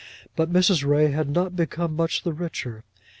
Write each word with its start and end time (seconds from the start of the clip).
But 0.35 0.51
Mrs. 0.51 0.83
Ray 0.83 1.11
had 1.11 1.29
not 1.29 1.55
become 1.55 1.95
much 1.95 2.23
the 2.23 2.33
richer. 2.33 2.83